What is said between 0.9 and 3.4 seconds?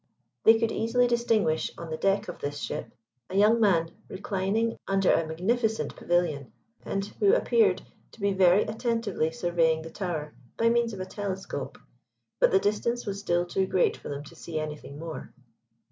distinguish on the deck of this ship a